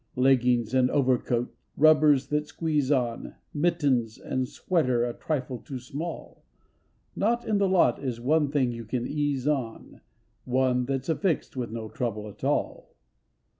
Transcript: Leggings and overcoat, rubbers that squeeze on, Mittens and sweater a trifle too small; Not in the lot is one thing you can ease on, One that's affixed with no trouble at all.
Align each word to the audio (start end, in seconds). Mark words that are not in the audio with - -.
Leggings 0.15 0.73
and 0.73 0.89
overcoat, 0.89 1.55
rubbers 1.77 2.29
that 2.29 2.47
squeeze 2.47 2.91
on, 2.91 3.35
Mittens 3.53 4.17
and 4.17 4.49
sweater 4.49 5.05
a 5.05 5.13
trifle 5.13 5.59
too 5.59 5.77
small; 5.77 6.43
Not 7.15 7.45
in 7.47 7.59
the 7.59 7.69
lot 7.69 8.03
is 8.03 8.19
one 8.19 8.49
thing 8.49 8.71
you 8.71 8.83
can 8.85 9.05
ease 9.05 9.47
on, 9.47 10.01
One 10.43 10.85
that's 10.85 11.07
affixed 11.07 11.55
with 11.55 11.69
no 11.69 11.87
trouble 11.87 12.27
at 12.29 12.43
all. 12.43 12.95